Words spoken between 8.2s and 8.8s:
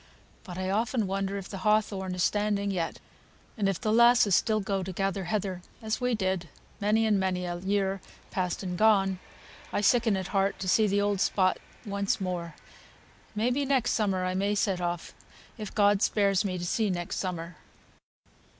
past and